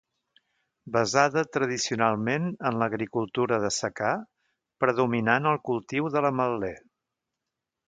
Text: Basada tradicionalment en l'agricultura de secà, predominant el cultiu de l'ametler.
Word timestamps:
Basada 0.95 1.43
tradicionalment 1.57 2.47
en 2.69 2.79
l'agricultura 2.85 3.61
de 3.67 3.71
secà, 3.77 4.15
predominant 4.85 5.51
el 5.53 5.61
cultiu 5.71 6.11
de 6.17 6.27
l'ametler. 6.27 6.75